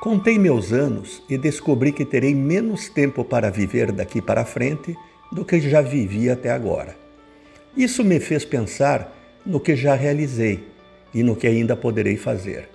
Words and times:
Contei 0.00 0.38
meus 0.38 0.72
anos 0.72 1.22
e 1.28 1.36
descobri 1.36 1.92
que 1.92 2.06
terei 2.06 2.34
menos 2.34 2.88
tempo 2.88 3.22
para 3.22 3.50
viver 3.50 3.92
daqui 3.92 4.22
para 4.22 4.46
frente 4.46 4.96
do 5.30 5.44
que 5.44 5.60
já 5.60 5.82
vivi 5.82 6.30
até 6.30 6.50
agora. 6.50 6.96
Isso 7.76 8.02
me 8.02 8.18
fez 8.18 8.42
pensar 8.42 9.14
no 9.44 9.60
que 9.60 9.76
já 9.76 9.94
realizei 9.94 10.64
e 11.12 11.22
no 11.22 11.36
que 11.36 11.46
ainda 11.46 11.76
poderei 11.76 12.16
fazer. 12.16 12.66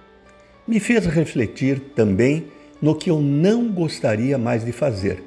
Me 0.67 0.79
fez 0.79 1.07
refletir 1.07 1.79
também 1.95 2.45
no 2.79 2.93
que 2.93 3.09
eu 3.09 3.19
não 3.19 3.71
gostaria 3.71 4.37
mais 4.37 4.63
de 4.63 4.71
fazer, 4.71 5.23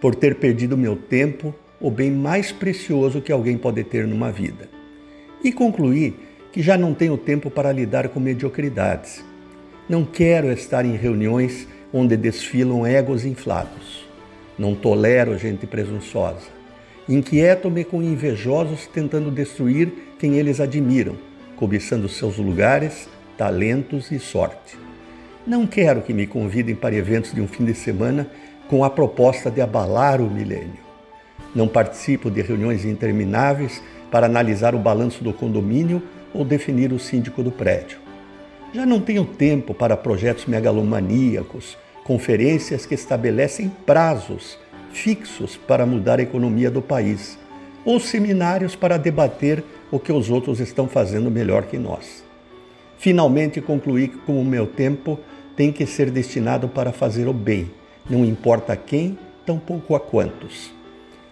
por 0.00 0.14
ter 0.14 0.36
perdido 0.36 0.78
meu 0.78 0.96
tempo, 0.96 1.54
o 1.78 1.90
bem 1.90 2.10
mais 2.10 2.52
precioso 2.52 3.20
que 3.20 3.30
alguém 3.30 3.58
pode 3.58 3.84
ter 3.84 4.06
numa 4.06 4.32
vida. 4.32 4.70
E 5.42 5.52
concluí 5.52 6.16
que 6.50 6.62
já 6.62 6.78
não 6.78 6.94
tenho 6.94 7.18
tempo 7.18 7.50
para 7.50 7.70
lidar 7.70 8.08
com 8.08 8.18
mediocridades 8.18 9.22
não 9.88 10.04
quero 10.04 10.50
estar 10.50 10.84
em 10.84 10.96
reuniões 10.96 11.68
onde 11.92 12.16
desfilam 12.16 12.86
egos 12.86 13.24
inflados. 13.24 14.04
Não 14.58 14.74
tolero 14.74 15.36
gente 15.36 15.66
presunçosa. 15.66 16.46
Inquieto-me 17.08 17.84
com 17.84 18.02
invejosos 18.02 18.86
tentando 18.86 19.30
destruir 19.30 19.92
quem 20.18 20.36
eles 20.36 20.58
admiram, 20.58 21.16
cobiçando 21.54 22.08
seus 22.08 22.38
lugares, 22.38 23.08
talentos 23.36 24.10
e 24.10 24.18
sorte. 24.18 24.78
Não 25.46 25.66
quero 25.66 26.00
que 26.00 26.14
me 26.14 26.26
convidem 26.26 26.74
para 26.74 26.94
eventos 26.94 27.34
de 27.34 27.42
um 27.42 27.46
fim 27.46 27.66
de 27.66 27.74
semana 27.74 28.26
com 28.68 28.84
a 28.84 28.88
proposta 28.88 29.50
de 29.50 29.60
abalar 29.60 30.22
o 30.22 30.30
milênio. 30.30 30.82
Não 31.54 31.68
participo 31.68 32.30
de 32.30 32.40
reuniões 32.40 32.86
intermináveis 32.86 33.82
para 34.10 34.26
analisar 34.26 34.74
o 34.74 34.78
balanço 34.78 35.22
do 35.22 35.34
condomínio 35.34 36.02
ou 36.32 36.42
definir 36.42 36.90
o 36.90 36.98
síndico 36.98 37.42
do 37.42 37.52
prédio. 37.52 38.03
Já 38.74 38.84
não 38.84 39.00
tenho 39.00 39.24
tempo 39.24 39.72
para 39.72 39.96
projetos 39.96 40.46
megalomaníacos, 40.46 41.78
conferências 42.02 42.84
que 42.84 42.96
estabelecem 42.96 43.70
prazos 43.86 44.58
fixos 44.92 45.56
para 45.56 45.86
mudar 45.86 46.18
a 46.18 46.22
economia 46.22 46.68
do 46.72 46.82
país, 46.82 47.38
ou 47.84 48.00
seminários 48.00 48.74
para 48.74 48.96
debater 48.96 49.62
o 49.92 49.98
que 50.00 50.12
os 50.12 50.28
outros 50.28 50.58
estão 50.58 50.88
fazendo 50.88 51.30
melhor 51.30 51.66
que 51.66 51.78
nós. 51.78 52.24
Finalmente 52.98 53.60
concluí 53.60 54.08
que 54.08 54.18
o 54.32 54.44
meu 54.44 54.66
tempo 54.66 55.20
tem 55.54 55.70
que 55.70 55.86
ser 55.86 56.10
destinado 56.10 56.66
para 56.68 56.92
fazer 56.92 57.28
o 57.28 57.32
bem, 57.32 57.70
não 58.10 58.24
importa 58.24 58.72
a 58.72 58.76
quem, 58.76 59.16
tampouco 59.46 59.94
a 59.94 60.00
quantos. 60.00 60.72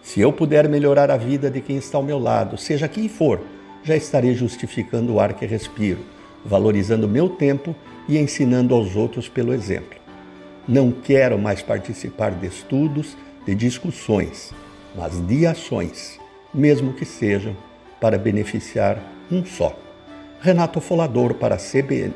Se 0.00 0.20
eu 0.20 0.32
puder 0.32 0.68
melhorar 0.68 1.10
a 1.10 1.16
vida 1.16 1.50
de 1.50 1.60
quem 1.60 1.76
está 1.76 1.98
ao 1.98 2.04
meu 2.04 2.20
lado, 2.20 2.56
seja 2.56 2.86
quem 2.86 3.08
for, 3.08 3.40
já 3.82 3.96
estarei 3.96 4.32
justificando 4.32 5.14
o 5.14 5.20
ar 5.20 5.32
que 5.32 5.44
respiro 5.44 6.21
valorizando 6.44 7.08
meu 7.08 7.28
tempo 7.28 7.74
e 8.08 8.18
ensinando 8.18 8.74
aos 8.74 8.96
outros 8.96 9.28
pelo 9.28 9.52
exemplo. 9.52 10.00
Não 10.66 10.92
quero 10.92 11.38
mais 11.38 11.62
participar 11.62 12.32
de 12.32 12.46
estudos, 12.46 13.16
de 13.46 13.54
discussões, 13.54 14.52
mas 14.94 15.18
de 15.26 15.46
ações, 15.46 16.20
mesmo 16.52 16.92
que 16.92 17.04
sejam 17.04 17.56
para 18.00 18.18
beneficiar 18.18 18.98
um 19.30 19.44
só. 19.44 19.76
Renato 20.40 20.80
Folador 20.80 21.34
para 21.34 21.54
a 21.54 21.58
CBN. 21.58 22.14